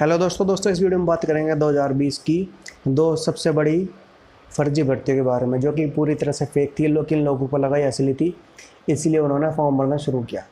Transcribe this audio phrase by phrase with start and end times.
[0.00, 2.36] Hello दोस्तों दोस्तों, इस वीडियो में बात करेंगे 2020 की
[2.88, 3.84] दो सबसे बड़ी
[4.50, 7.56] फर्जी भर्तियों के बारे में, जो कि पूरी तरह से फेक थी लेकिन लोगों को
[7.56, 8.34] लगा ये असली थी,
[8.88, 10.42] इसलिए उन्होंने फॉर्म भरना शुरू किया।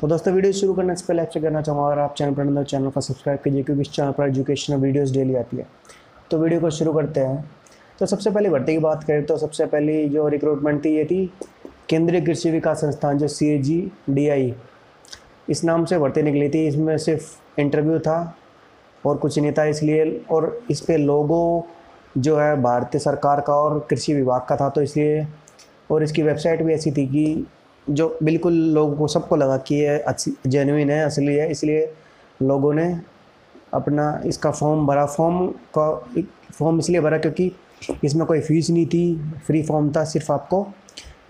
[0.00, 2.64] तो दोस्तों, वीडियो शुरू करने से पहले आपसे करना चाहूँगा, अगर आप चैनल पर नए
[2.64, 5.66] चैनल को सब्सक्राइब कीजिए, क्योंकि इस चैनल पर एजुकेशनल वीडियोज़ डेली आती है।
[6.30, 7.50] तो वीडियो को शुरू करते हैं।
[7.98, 11.24] तो सबसे पहले भर्ती की बात करें तो सबसे पहली जो रिक्रूटमेंट थी, ये थी
[11.88, 14.54] केंद्रीय कृषि विकास संस्थान, जो सी डी आई
[15.48, 18.36] इस नाम से भर्ती निकली थी, इसमें सिर्फ़ इंटरव्यू था
[19.04, 21.66] और कुछ नहीं था इसलिए, और इस पे लोगो
[22.18, 25.26] जो है भारतीय सरकार का और कृषि विभाग का था तो इसलिए,
[25.90, 27.46] और इसकी वेबसाइट भी ऐसी थी कि
[27.86, 30.04] जो बिल्कुल लोगों को सबको लगा कि ये
[30.46, 31.92] जेनुइन है, असली है, इसलिए
[32.40, 32.86] लोगों ने
[33.74, 35.46] अपना इसका फॉर्म भरा। फॉर्म
[35.78, 35.90] का
[36.52, 37.50] फॉर्म इसलिए भरा क्योंकि
[38.04, 40.66] इसमें कोई फ़ीस नहीं थी फ्री फॉर्म था, सिर्फ़ आपको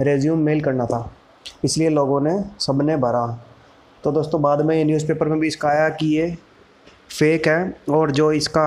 [0.00, 1.10] रेज्यूम मेल करना था।
[1.64, 3.26] इसलिए लोगों ने सबने भरा।
[4.04, 6.36] तो दोस्तों, बाद में ये न्यूज़पेपर में भी इसका आया कि ये
[7.12, 8.64] फेक है और जो इसका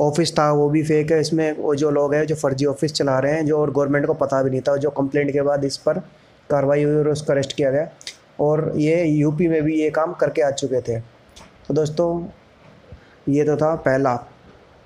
[0.00, 3.18] ऑफ़िस था, वो भी फेक है। इसमें वो जो लोग हैं, जो फर्जी ऑफ़िस चला
[3.18, 5.76] रहे हैं, जो और गवर्नमेंट को पता भी नहीं था जो कंप्लेंट के बाद इस
[5.76, 5.98] पर
[6.50, 7.88] कार्रवाई हुई और उसको अरेस्ट किया गया।
[8.40, 10.98] और ये यूपी में भी ये काम करके आ चुके थे।
[11.68, 12.08] तो दोस्तों,
[13.28, 14.18] ये तो था पहला।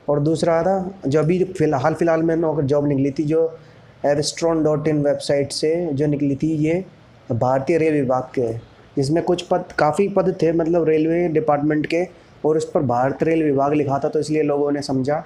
[0.08, 3.58] और दूसरा था, जो अभी फ़िलहाल फ़िलहाल में नौकर जॉब निकली थी, जो
[4.06, 6.84] एवस्ट्रॉन डॉट इन वेबसाइट से जो निकली थी, ये
[7.32, 8.52] भारतीय रेल विभाग के
[9.00, 12.04] जिसमें कुछ पद, काफ़ी पद थे मतलब रेलवे डिपार्टमेंट के,
[12.44, 15.18] और उस पर भारत रेल विभाग लिखा था तो इसलिए लोगों ने समझा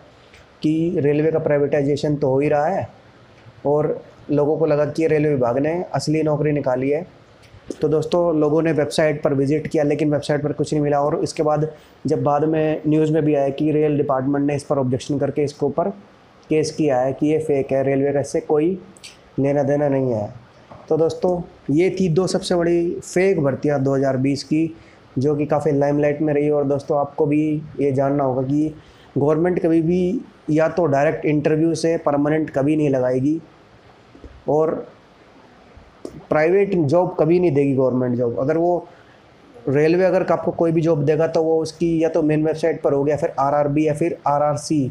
[0.62, 2.88] कि रेलवे का प्राइवेटाइजेशन तो हो ही रहा है,
[3.66, 4.00] और
[4.30, 7.06] लोगों को लगा कि रेलवे विभाग ने असली नौकरी निकाली है।
[7.80, 11.18] तो दोस्तों, लोगों ने वेबसाइट पर विज़िट किया, लेकिन वेबसाइट पर कुछ नहीं मिला, और
[11.22, 11.68] इसके बाद
[12.06, 15.44] जब बाद में न्यूज़ में भी आया कि रेल डिपार्टमेंट ने इस पर ऑब्जेक्शन करके
[15.44, 15.88] इसके ऊपर
[16.50, 18.78] केस किया है कि ये फेक है रेलवे का इससे कोई
[19.38, 20.32] लेना देना नहीं है।
[20.88, 21.40] तो दोस्तों,
[21.70, 24.74] ये थी दो सबसे बड़ी फेक भर्तियाँ 2020 की,
[25.18, 28.74] जो कि काफ़ी लाइमलाइट में रही। और दोस्तों, आपको भी ये जानना होगा कि
[29.18, 33.40] गवर्नमेंट कभी भी या तो डायरेक्ट इंटरव्यू से परमानेंट कभी नहीं लगाएगी
[34.48, 34.74] और
[36.28, 38.86] प्राइवेट जॉब कभी नहीं देगी गवर्नमेंट जॉब अगर वो
[39.68, 42.92] रेलवे अगर आपको कोई भी जॉब देगा तो वो उसकी या तो मेन वेबसाइट पर
[42.92, 44.90] हो गया फिर आरआरबी या फिर आरआरसी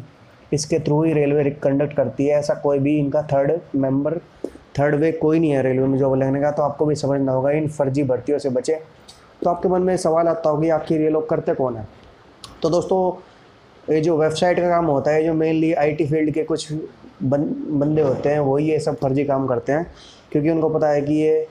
[0.52, 4.20] इसके थ्रू ही रेलवे कंडक्ट करती है। ऐसा कोई भी इनका थर्ड मेंबर
[4.78, 7.50] थर्ड वे कोई नहीं है रेलवे में जॉब लगने का तो आपको भी समझना होगा
[7.50, 8.74] इन फर्जी भर्तियों से बचे।
[9.42, 11.86] तो आपके मन में सवाल आता होगा आखिर ये लोग करते कौन है?
[12.62, 16.72] तो दोस्तों ये जो वेबसाइट का काम होता है जो मेनली आईटी फ़ील्ड के कुछ
[16.72, 19.86] बन, बंदे होते हैं वही ये सब फर्जी काम करते हैं।
[20.32, 21.46] क्योंकि उनको पता है कि ये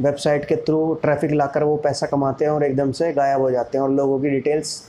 [0.00, 3.78] वेबसाइट के थ्रू ट्रैफ़िक लाकर वो पैसा कमाते हैं और एकदम से गायब हो जाते
[3.78, 4.80] हैं और लोगों की डिटेल्स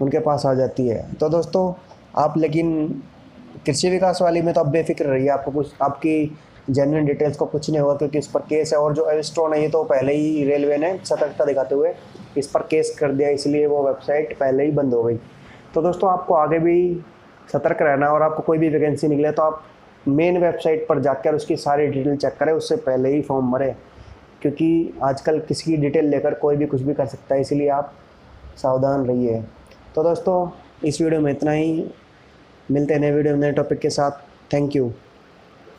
[0.00, 1.72] उनके पास आ जाती है। तो दोस्तों
[2.22, 2.86] आप लेकिन
[3.66, 6.14] कृषि विकास वाली में तो आप बेफिक्र रहिए आपको कुछ आपकी
[6.70, 9.60] जेनुइन डिटेल्स को कुछ नहीं होगा क्योंकि इस पर केस है और जो एविस्ट्रॉन है,
[9.62, 11.92] ये तो पहले ही रेलवे ने सतर्कता दिखाते हुए
[12.38, 15.16] इस पर केस कर दिया, इसलिए वो वेबसाइट पहले ही बंद हो गई।
[15.74, 17.04] तो दोस्तों, आपको आगे भी
[17.52, 19.62] सतर्क रहना और आपको कोई भी वैकेंसी निकले तो आप
[20.08, 23.74] मेन वेबसाइट पर जाकर उसकी सारी डिटेल चेक करें, उससे पहले ही फॉर्म भरें।
[24.42, 27.92] क्योंकि आजकल किसी की डिटेल लेकर कोई भी कुछ भी कर सकता है, इसीलिए आप
[28.56, 29.42] सावधान रहिए।
[29.94, 30.48] तो दोस्तों,
[30.84, 31.90] इस वीडियो में इतना ही।
[32.70, 34.10] मिलते हैं नए वीडियो नए टॉपिक के साथ।
[34.52, 34.90] Thank you